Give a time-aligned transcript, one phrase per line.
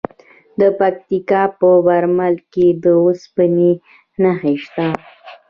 [0.59, 3.71] د پکتیکا په برمل کې د اوسپنې
[4.21, 4.87] نښې شته.